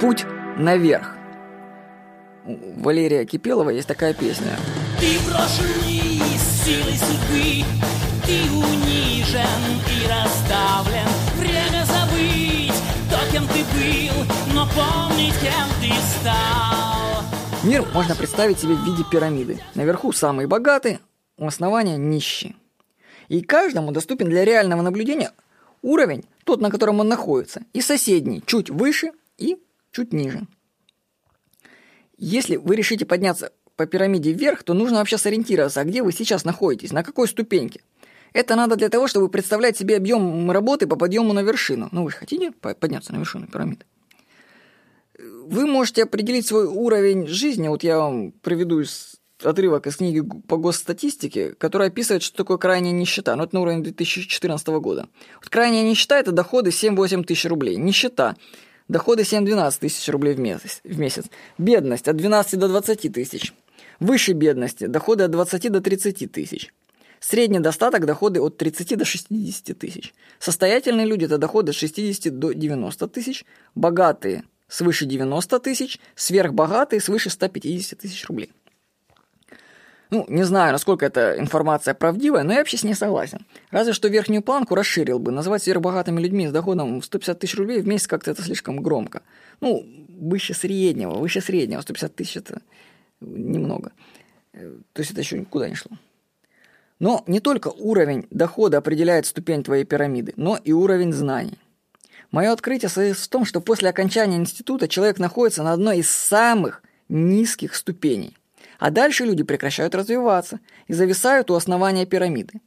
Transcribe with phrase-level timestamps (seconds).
[0.00, 0.26] Путь
[0.56, 1.16] наверх.
[2.44, 4.56] У Валерия Кипелова есть такая песня.
[4.98, 6.20] Ты брошенный
[6.64, 7.64] силой судьбы,
[8.26, 11.06] ты унижен и расставлен.
[11.38, 12.74] Время забыть
[13.08, 17.22] то, кем ты был, но помнить, кем ты стал.
[17.62, 19.60] Мир можно представить себе в виде пирамиды.
[19.74, 21.00] Наверху самые богатые,
[21.38, 22.54] у основания нищие.
[23.28, 25.32] И каждому доступен для реального наблюдения
[25.82, 29.56] уровень, тот, на котором он находится, и соседний, чуть выше и
[29.94, 30.46] чуть ниже.
[32.18, 36.44] Если вы решите подняться по пирамиде вверх, то нужно вообще сориентироваться, а где вы сейчас
[36.44, 37.80] находитесь, на какой ступеньке.
[38.32, 41.88] Это надо для того, чтобы представлять себе объем работы по подъему на вершину.
[41.92, 43.84] Ну, вы же хотите подняться на вершину пирамиды?
[45.18, 47.68] Вы можете определить свой уровень жизни.
[47.68, 52.92] Вот я вам приведу из отрывок из книги по госстатистике, которая описывает, что такое крайняя
[52.92, 53.36] нищета.
[53.36, 55.08] Ну, это на уровне 2014 года.
[55.36, 57.76] Вот крайняя нищета– это доходы 7-8 тысяч рублей.
[57.76, 58.36] Нищета–
[58.88, 61.24] доходы 7-12 тысяч рублей в месяц, в месяц.
[61.58, 63.52] Бедность– от 12 до 20 тысяч.
[64.00, 66.72] Выше бедности– доходы от 20 до 30 тысяч.
[67.20, 70.14] Средний достаток– доходы от 30 до 60 тысяч.
[70.38, 73.44] Состоятельные люди– это доходы от 60 до 90 тысяч.
[73.74, 76.00] Богатые– свыше 90 тысяч.
[76.14, 78.52] Сверхбогатые– свыше 150 тысяч рублей.
[80.14, 83.44] Ну, не знаю, насколько эта информация правдивая, но я вообще с ней согласен.
[83.72, 85.32] Разве что верхнюю планку расширил бы.
[85.32, 89.22] Назвать сверхбогатыми людьми с доходом в 150 тысяч рублей в месяц как-то это слишком громко.
[89.60, 91.80] Ну, выше среднего, выше среднего.
[91.80, 92.62] 150 тысяч это
[93.20, 93.90] немного.
[94.52, 95.90] То есть это еще никуда не шло.
[97.00, 101.58] Но не только уровень дохода определяет ступень твоей пирамиды, но и уровень знаний.
[102.30, 106.84] Мое открытие состоит в том, что после окончания института человек находится на одной из самых
[107.08, 108.36] низких ступеней–
[108.78, 112.60] а дальше люди прекращают развиваться и зависают у основания пирамиды.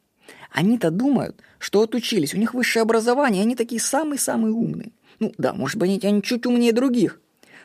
[0.52, 4.92] Они-то думают, что отучились, у них высшее образование, они такие самые-самые умные.
[5.20, 7.20] Ну да, может быть, они чуть умнее других,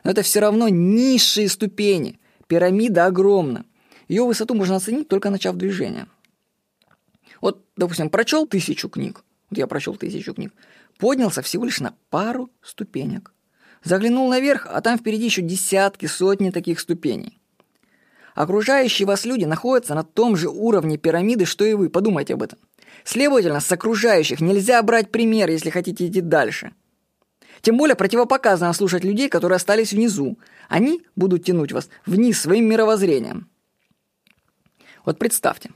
[0.04, 2.18] но это все равно низшие ступени.
[2.46, 3.64] Пирамида огромна.
[4.08, 6.06] Ее высоту можно оценить, только начав движение.
[7.40, 9.24] Вот, допустим, прочел тысячу книг.
[9.50, 10.52] Вот я прочел тысячу книг.
[10.98, 13.32] Поднялся всего лишь на пару ступенек.
[13.84, 17.41] Заглянул наверх, а там впереди еще десятки, сотни таких ступеней.
[18.34, 21.90] Окружающие вас люди находятся на том же уровне пирамиды, что и вы.
[21.90, 22.58] Подумайте об этом.
[23.04, 26.72] Следовательно, с окружающих нельзя брать пример, если хотите идти дальше.
[27.60, 30.38] Тем более противопоказано слушать людей, которые остались внизу.
[30.68, 33.48] Они будут тянуть вас вниз своим мировоззрением.
[35.04, 35.70] Вот представьте.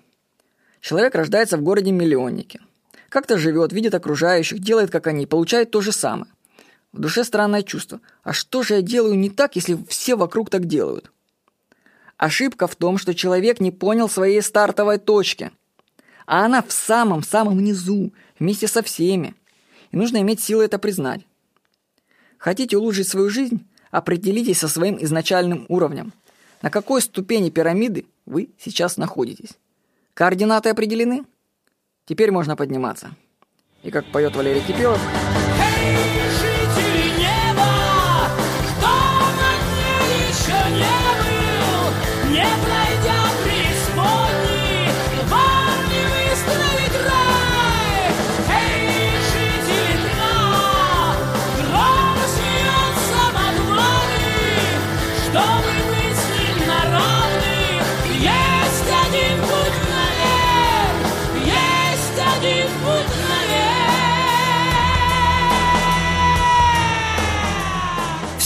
[0.81, 2.61] Человек рождается в городе-миллионнике.
[3.09, 6.31] Как-то живет, видит окружающих, делает как они, получает то же самое.
[6.93, 8.00] В душе странное чувство.
[8.22, 11.12] А что же я делаю не так, если все вокруг так делают?
[12.16, 15.50] Ошибка в том, что человек не понял своей стартовой точки.
[16.27, 19.34] А она в самом-самом низу, вместе со всеми.
[19.91, 21.27] И нужно иметь силы это признать.
[22.38, 23.66] Хотите улучшить свою жизнь?
[23.91, 26.12] Определитесь со своим изначальным уровнем.
[26.62, 29.50] На какой ступени пирамиды вы сейчас находитесь?
[30.15, 31.25] Координаты определены?
[32.06, 33.15] Теперь можно подниматься.
[33.83, 35.00] И как поет Валерий Кипелов...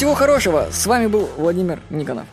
[0.01, 0.69] Всего хорошего.
[0.73, 2.25] С вами был Владимир Никонов.